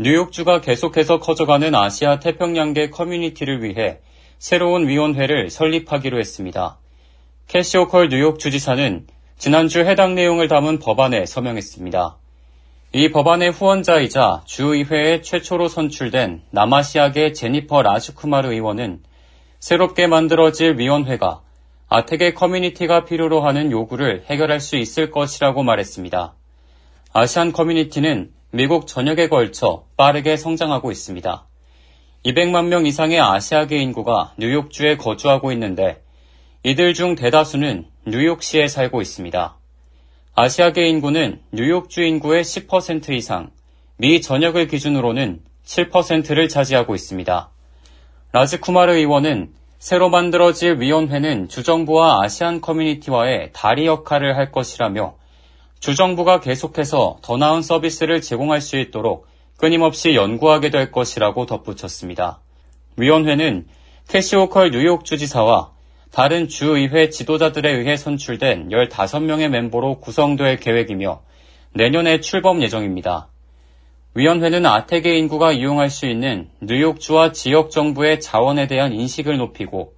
[0.00, 3.98] 뉴욕주가 계속해서 커져가는 아시아 태평양계 커뮤니티를 위해
[4.38, 6.78] 새로운 위원회를 설립하기로 했습니다.
[7.48, 9.08] 캐시오컬 뉴욕 주지사는
[9.38, 12.16] 지난주 해당 내용을 담은 법안에 서명했습니다.
[12.92, 19.02] 이 법안의 후원자이자 주의회에 최초로 선출된 남아시아계 제니퍼 라주쿠마르 의원은
[19.58, 21.40] 새롭게 만들어질 위원회가
[21.88, 26.34] 아텍의 커뮤니티가 필요로 하는 요구를 해결할 수 있을 것이라고 말했습니다.
[27.12, 31.46] 아시안 커뮤니티는 미국 전역에 걸쳐 빠르게 성장하고 있습니다.
[32.24, 36.02] 200만 명 이상의 아시아계 인구가 뉴욕주에 거주하고 있는데
[36.62, 39.58] 이들 중 대다수는 뉴욕시에 살고 있습니다.
[40.34, 43.50] 아시아계 인구는 뉴욕주 인구의 10% 이상,
[43.98, 47.50] 미 전역을 기준으로는 7%를 차지하고 있습니다.
[48.32, 55.16] 라즈쿠마르 의원은 새로 만들어질 위원회는 주정부와 아시안 커뮤니티와의 다리 역할을 할 것이라며
[55.80, 62.40] 주정부가 계속해서 더 나은 서비스를 제공할 수 있도록 끊임없이 연구하게 될 것이라고 덧붙였습니다.
[62.96, 63.66] 위원회는
[64.08, 65.72] 캐시오컬 뉴욕 주지사와
[66.10, 71.20] 다른 주의회 지도자들에 의해 선출된 15명의 멤버로 구성될 계획이며
[71.74, 73.28] 내년에 출범 예정입니다.
[74.14, 79.92] 위원회는 아텍의 인구가 이용할 수 있는 뉴욕주와 지역 정부의 자원에 대한 인식을 높이고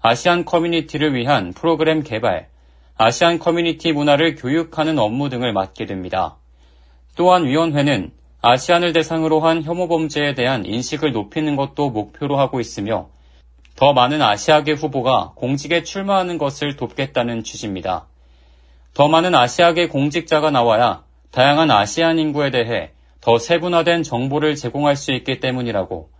[0.00, 2.48] 아시안 커뮤니티를 위한 프로그램 개발,
[2.96, 6.36] 아시안 커뮤니티 문화를 교육하는 업무 등을 맡게 됩니다.
[7.16, 13.08] 또한 위원회는 아시안을 대상으로 한 혐오 범죄에 대한 인식을 높이는 것도 목표로 하고 있으며
[13.74, 18.06] 더 많은 아시아계 후보가 공직에 출마하는 것을 돕겠다는 취지입니다.
[18.92, 25.40] 더 많은 아시아계 공직자가 나와야 다양한 아시안 인구에 대해 더 세분화된 정보를 제공할 수 있기
[25.40, 26.10] 때문이라고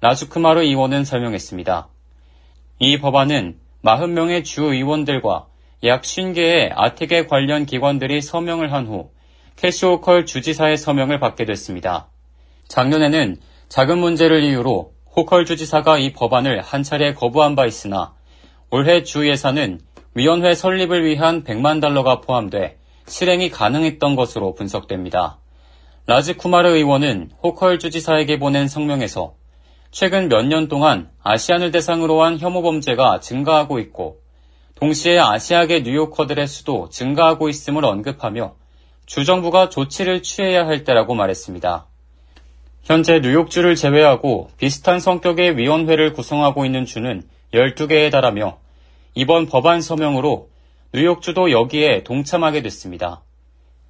[0.00, 1.88] 라주크마르 의원은 설명했습니다.
[2.78, 5.51] 이 법안은 40명의 주 의원들과
[5.84, 9.10] 약 50개의 아태계 관련 기관들이 서명을 한 후
[9.56, 12.08] 캐시 호컬 주지사의 서명을 받게 됐습니다.
[12.68, 13.36] 작년에는
[13.68, 18.14] 자금 문제를 이유로 호컬 주지사가 이 법안을 한 차례 거부한 바 있으나
[18.70, 19.80] 올해 주 예산은
[20.14, 25.38] 위원회 설립을 위한 100만 달러가 포함돼 실행이 가능했던 것으로 분석됩니다.
[26.06, 29.34] 라즈 쿠마르 의원은 호컬 주지사에게 보낸 성명에서
[29.90, 34.21] 최근 몇 년 동안 아시안을 대상으로 한 혐오 범죄가 증가하고 있고
[34.82, 38.56] 동시에 아시아계 뉴요커들의 수도 증가하고 있음을 언급하며
[39.06, 41.86] 주정부가 조치를 취해야 할 때라고 말했습니다.
[42.82, 47.22] 현재 뉴욕주를 제외하고 비슷한 성격의 위원회를 구성하고 있는 주는
[47.54, 48.58] 12개에 달하며
[49.14, 50.48] 이번 법안 서명으로
[50.92, 53.22] 뉴욕주도 여기에 동참하게 됐습니다.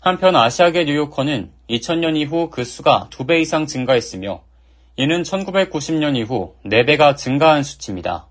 [0.00, 4.42] 한편 아시아계 뉴요커는 2000년 이후 그 수가 2배 이상 증가했으며
[4.96, 8.26] 이는 1990년 이후 4배가 증가한 수치입니다.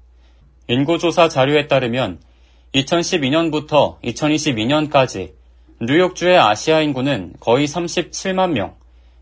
[0.68, 2.20] 인구조사 자료에 따르면
[2.74, 5.34] 2012년부터 2022년까지
[5.80, 8.76] 뉴욕주의 아시아 인구는 거의 37만 명,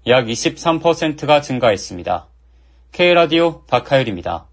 [0.07, 2.27] 약 23%가 증가했습니다.
[2.91, 4.50] K라디오 박하율입니다.